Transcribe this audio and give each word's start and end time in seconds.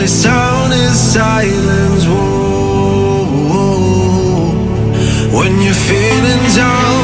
only 0.00 0.08
sound 0.08 0.72
is 0.72 0.98
silence. 0.98 2.06
Whoa, 2.06 3.26
whoa, 3.50 3.76
whoa. 4.32 5.38
When 5.38 5.60
you're 5.60 5.74
feeling 5.74 6.56
down. 6.56 6.99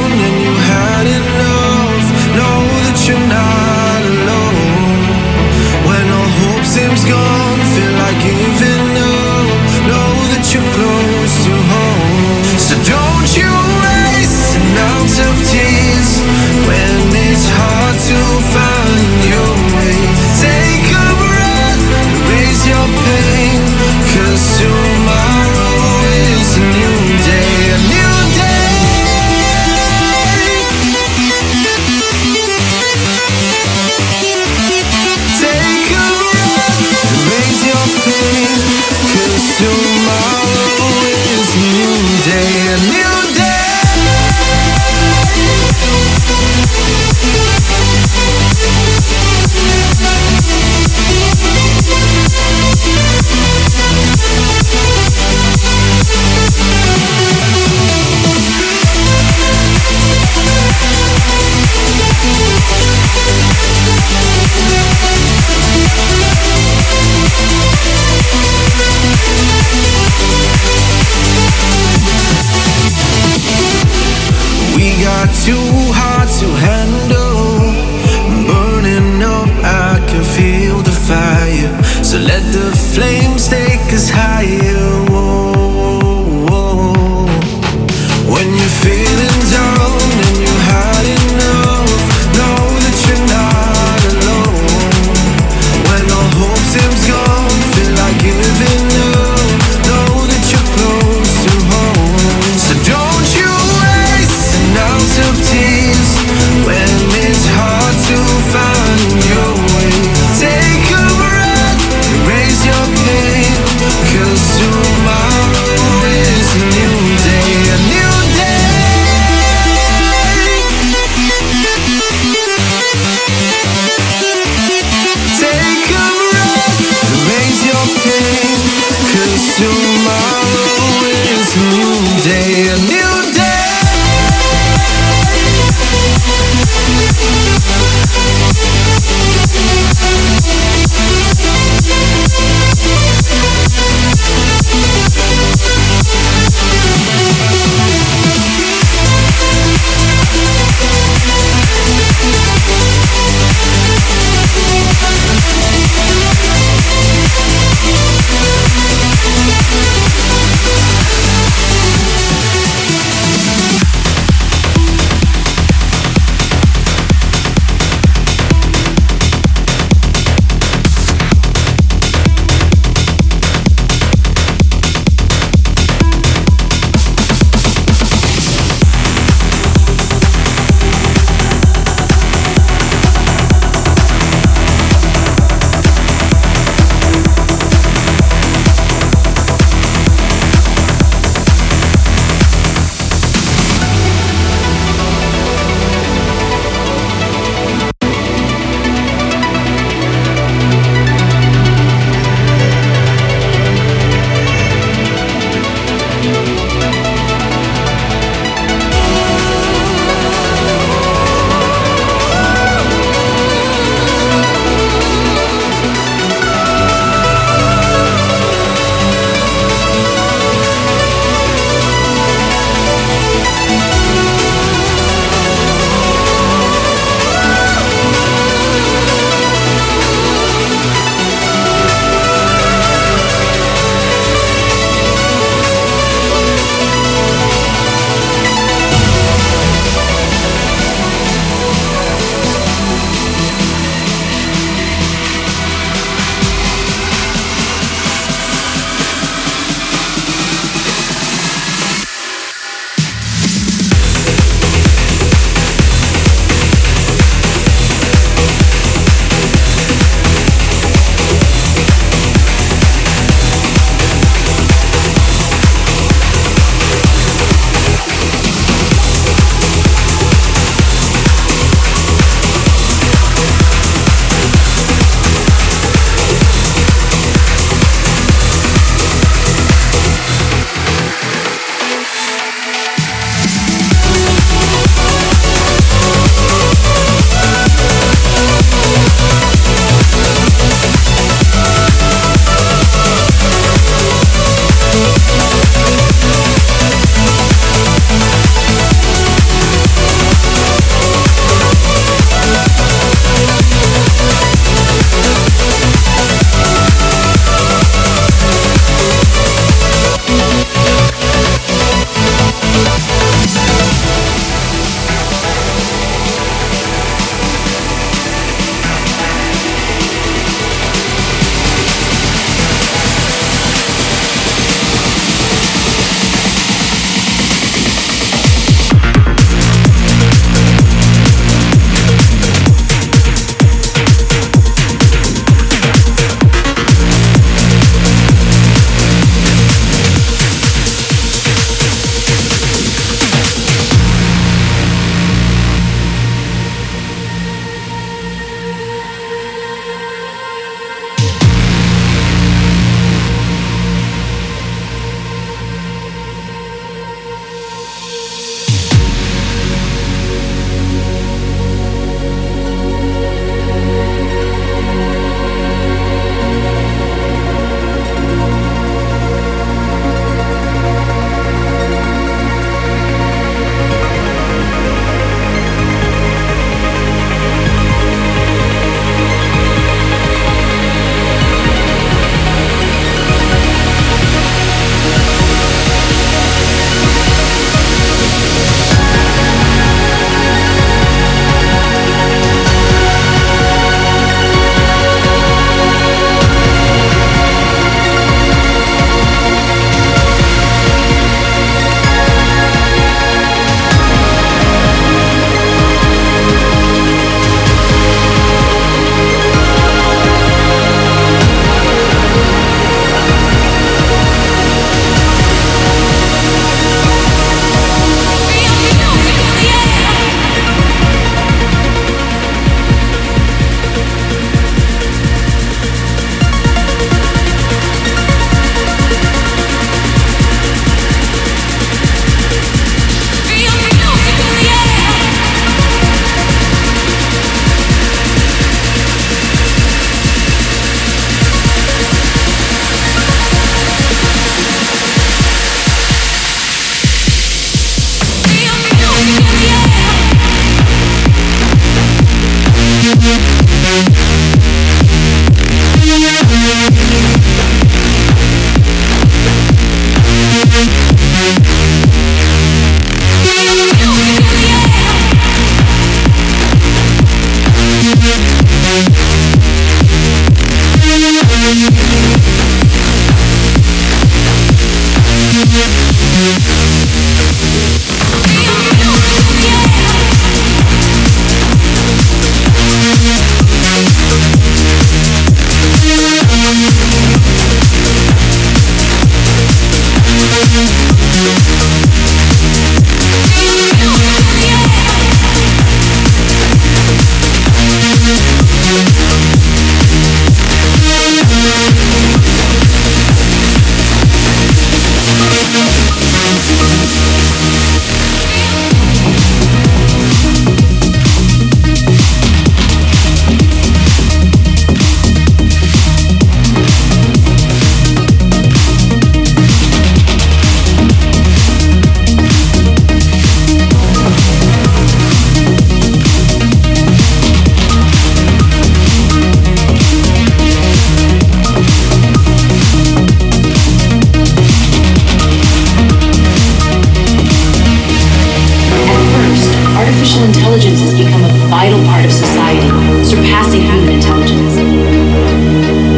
artificial 540.27 540.45
intelligence 540.49 541.01
has 541.01 541.15
become 541.15 541.45
a 541.45 541.53
vital 541.71 542.03
part 542.07 542.25
of 542.25 542.33
society, 542.33 542.89
surpassing 543.23 543.83
human 543.83 544.15
intelligence. 544.15 544.77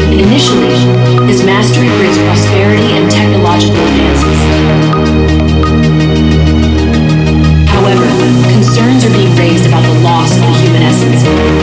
Initially, 0.08 0.72
his 1.28 1.44
mastery 1.44 1.88
brings 2.00 2.16
prosperity 2.16 2.96
and 2.96 3.10
technological 3.10 3.76
advances. 3.76 4.38
However, 7.68 8.08
concerns 8.48 9.04
are 9.04 9.12
being 9.12 9.34
raised 9.36 9.66
about 9.66 9.82
the 9.82 10.00
loss 10.00 10.32
of 10.36 10.40
the 10.40 10.56
human 10.56 10.82
essence. 10.82 11.57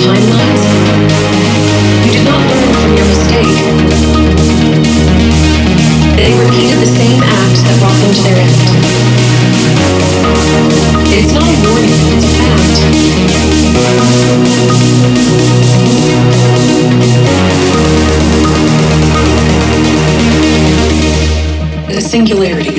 timelines? 0.00 0.64
You 2.04 2.10
did 2.12 2.24
not 2.24 2.40
learn 2.48 2.72
from 2.80 2.92
your 2.96 3.06
mistake. 3.06 3.52
They 6.16 6.32
repeated 6.40 6.78
the 6.80 6.86
same 6.86 7.20
act 7.22 7.58
that 7.66 7.76
brought 7.80 7.98
them 8.00 8.12
to 8.16 8.22
their 8.24 8.38
end. 8.40 8.56
It's 11.12 11.32
not 11.32 11.44
a 11.44 11.56
warning, 11.68 12.00
it's 12.16 12.24
a 12.24 12.32
fact. 12.40 12.76
The 21.94 22.00
singularity. 22.00 22.69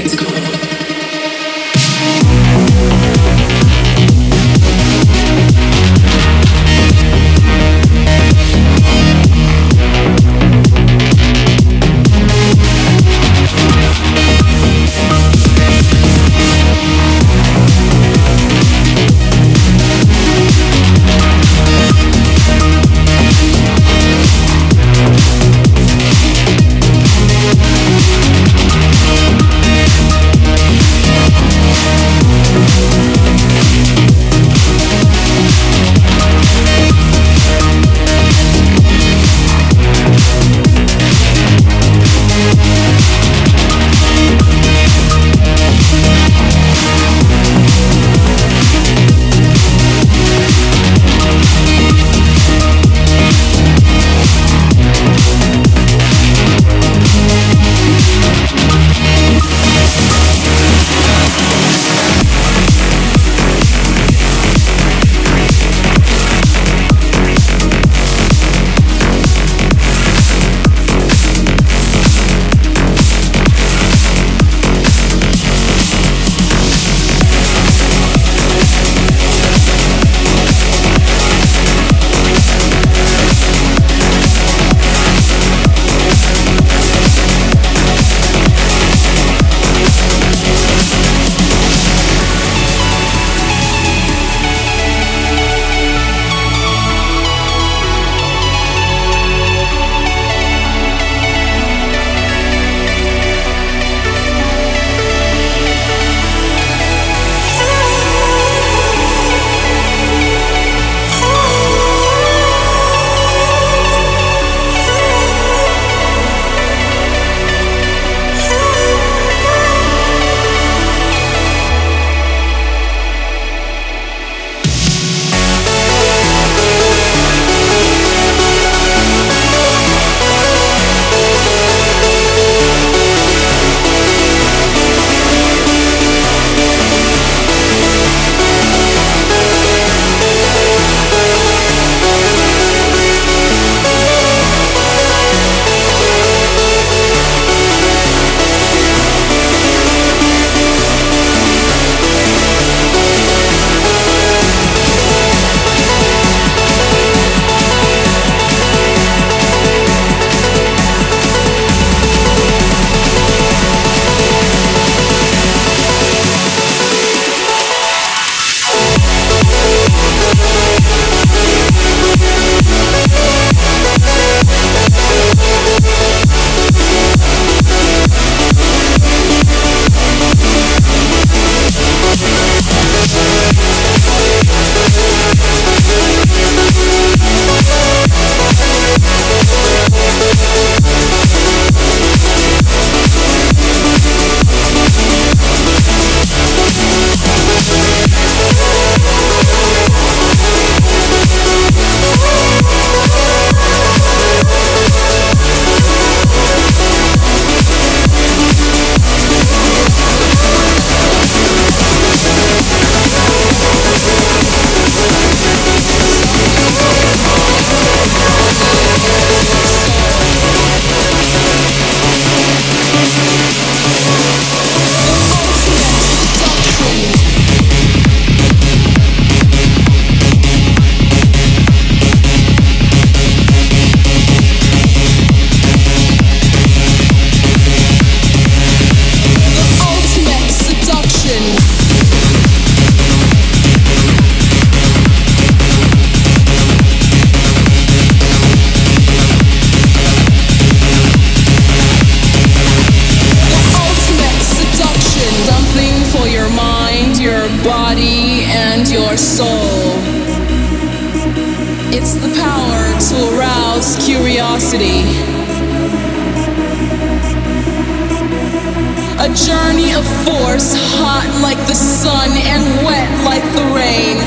Journey 269.36 269.94
of 269.94 270.06
force, 270.26 270.76
hot 271.00 271.28
like 271.42 271.58
the 271.68 271.76
sun 271.76 272.30
and 272.32 272.64
wet 272.86 273.10
like 273.24 273.44
the 273.56 273.64
rain. 273.74 274.18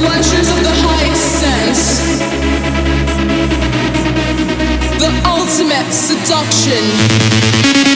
Pleasures 0.00 0.48
of 0.50 0.58
the 0.62 0.74
highest 0.82 1.26
sense. 1.42 1.82
The 4.98 5.10
ultimate 5.26 5.92
seduction. 5.92 7.87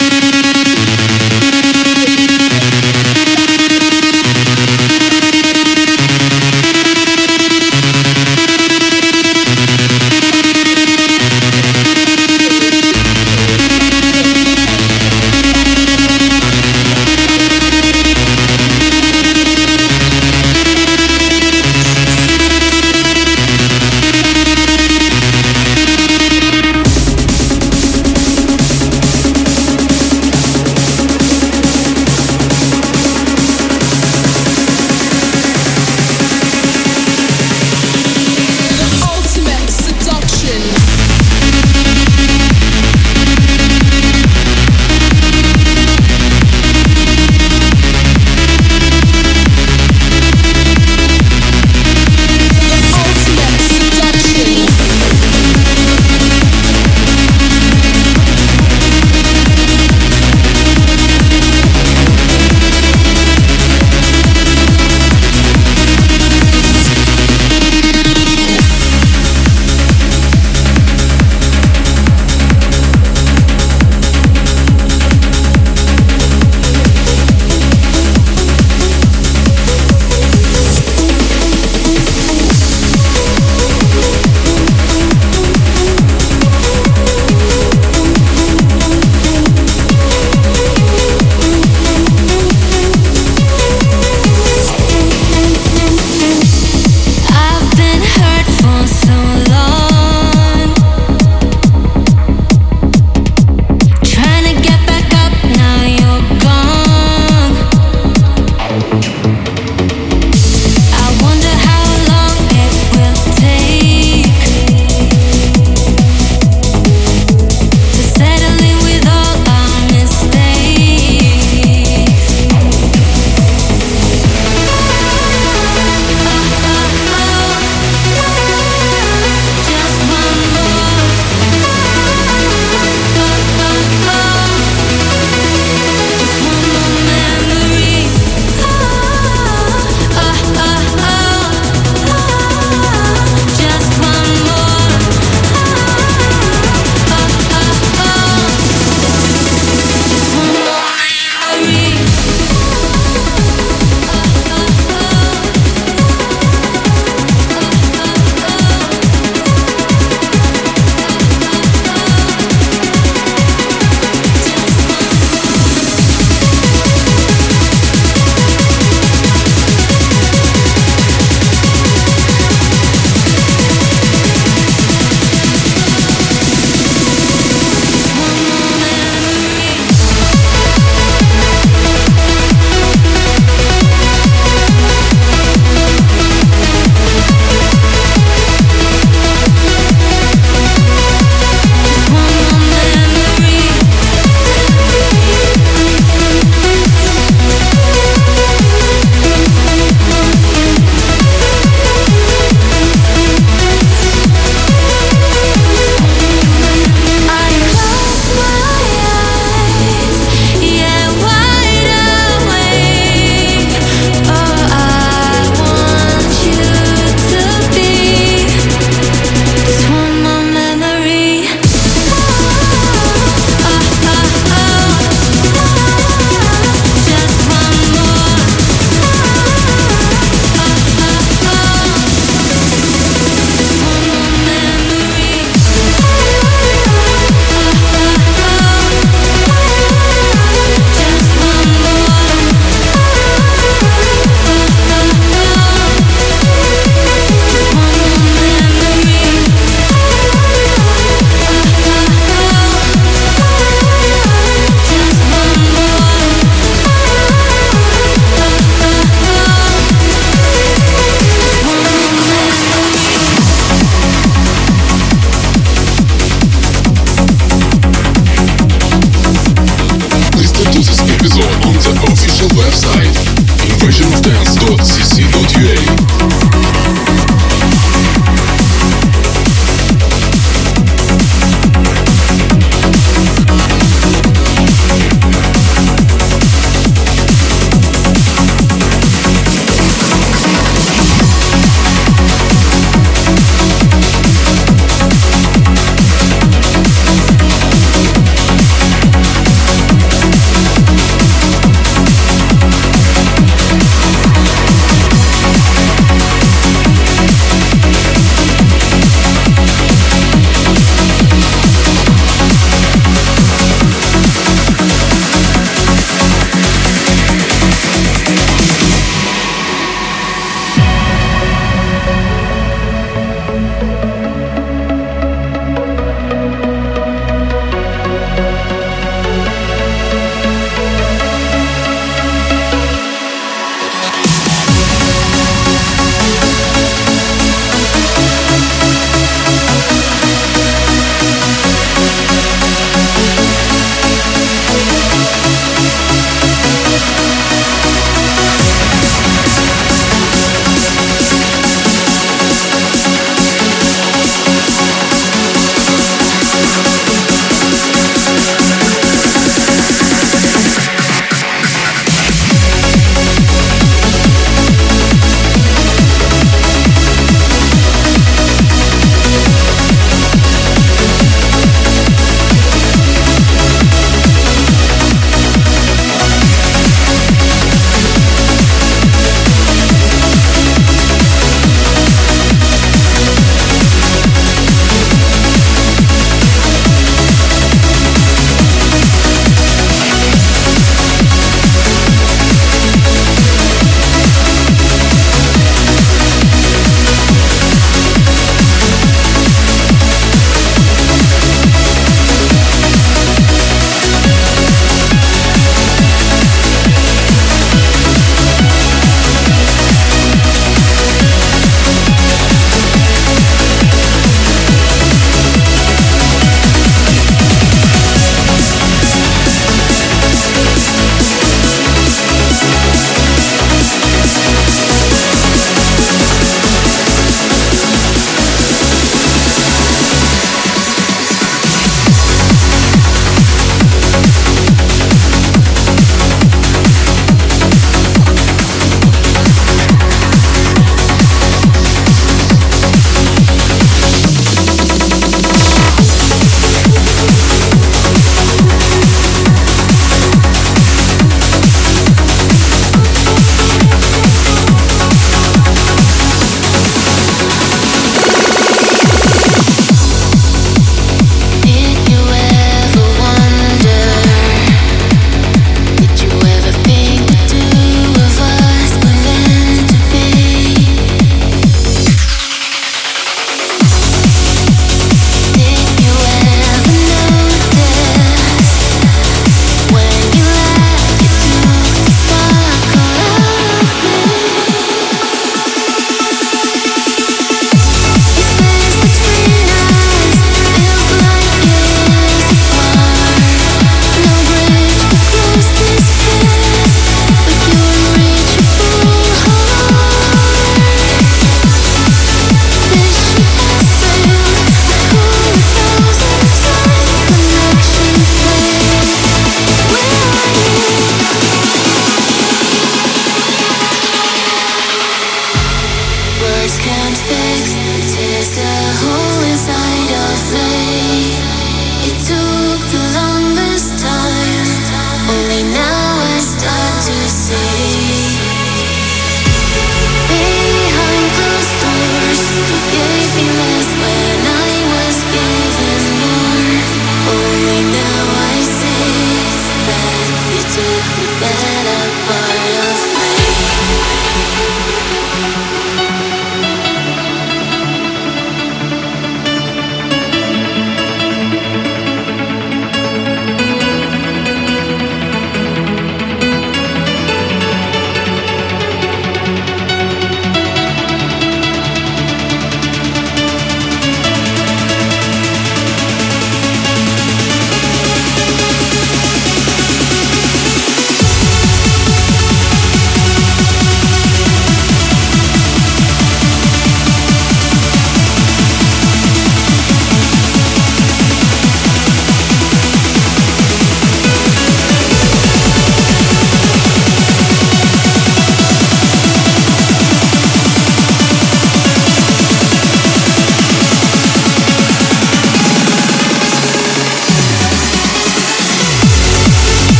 took 540.72 541.04
me 541.18 541.26
better 541.38 542.31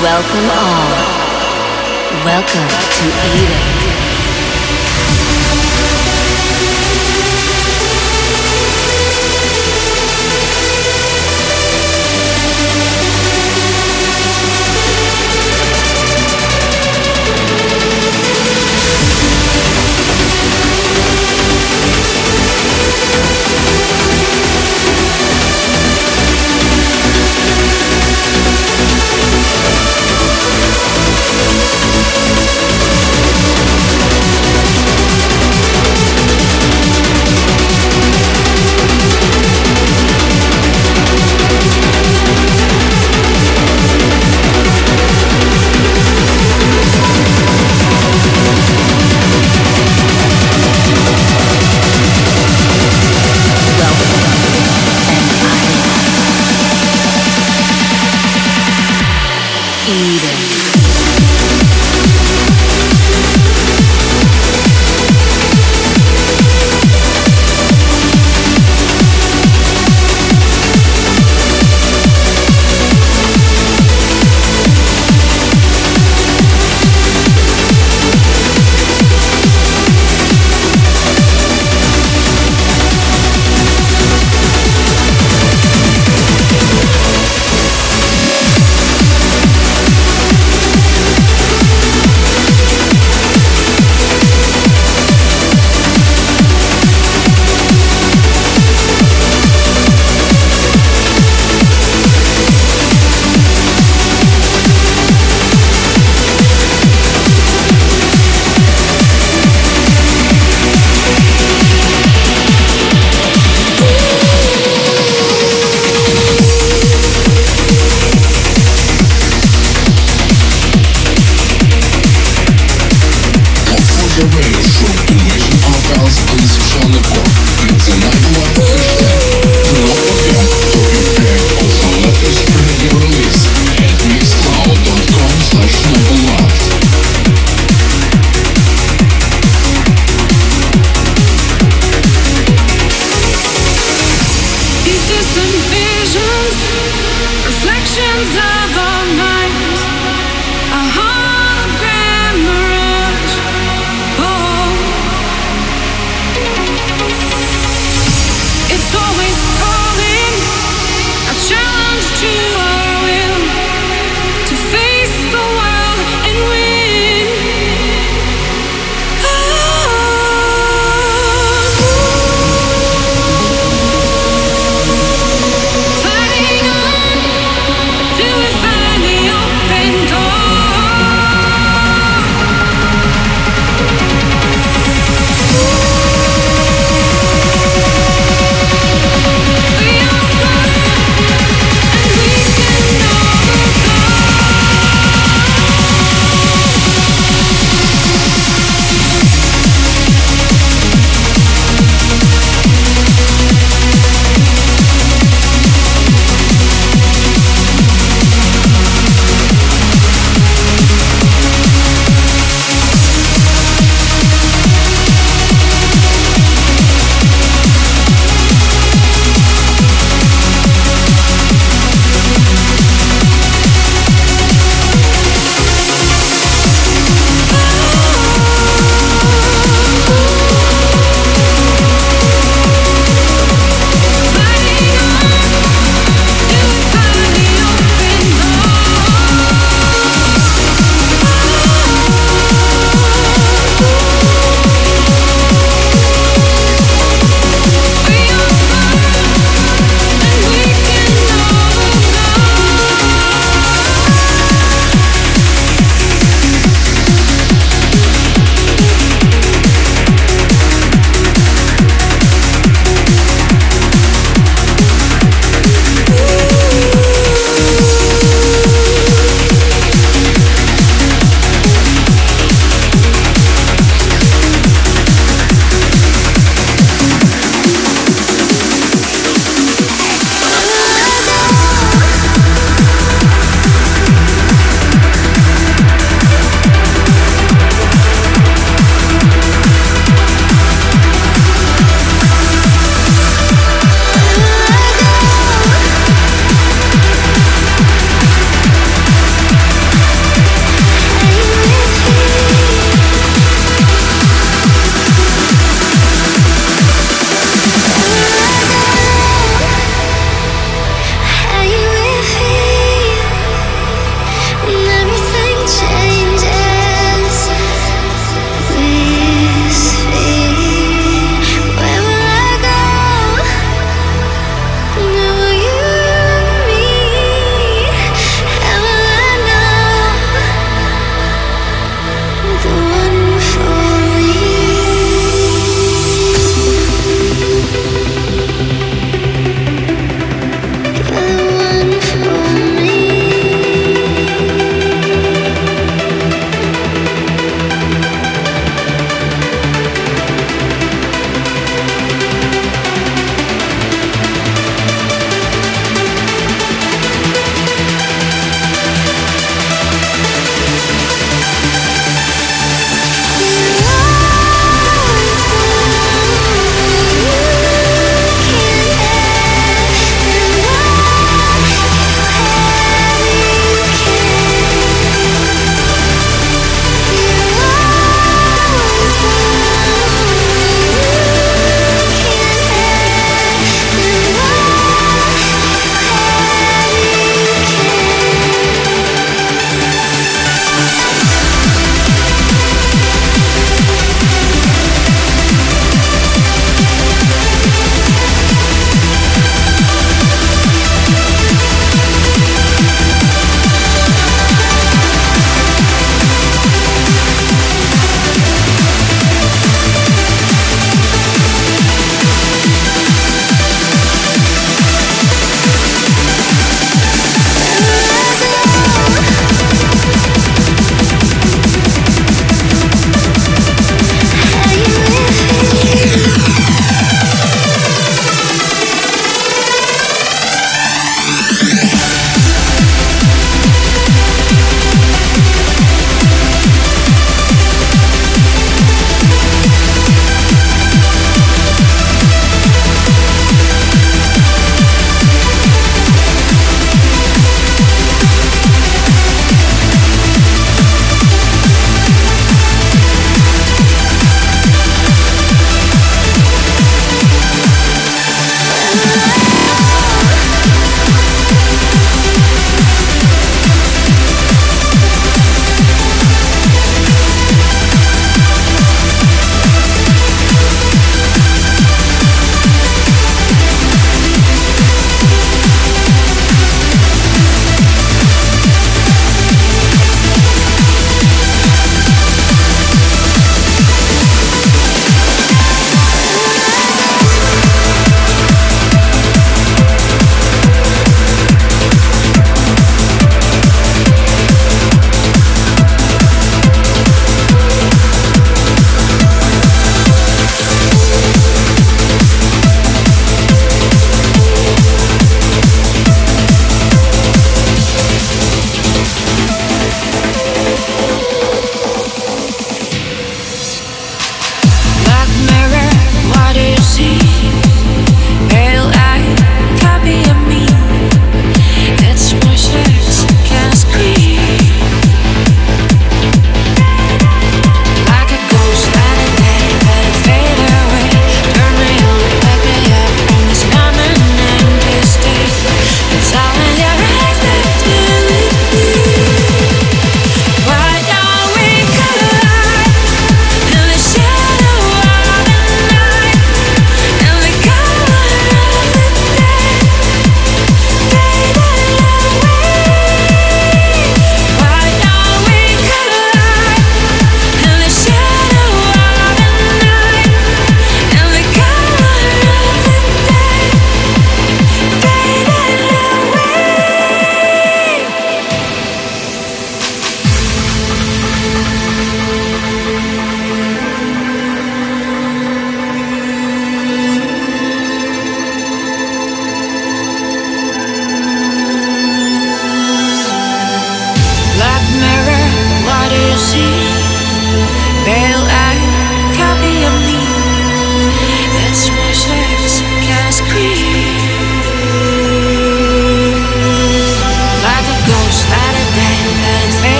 Welcome 0.00 0.48
all. 0.48 2.24
Welcome 2.24 2.68
to 2.68 3.04
Eden. 3.36 3.79